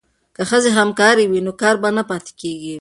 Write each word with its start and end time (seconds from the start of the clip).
که 0.35 0.43
ښځې 0.49 0.69
همکارې 0.79 1.25
وي 1.31 1.41
نو 1.45 1.51
کار 1.61 1.75
به 1.81 1.89
نه 1.97 2.03
پاتې 2.09 2.31
کیږي. 2.41 2.69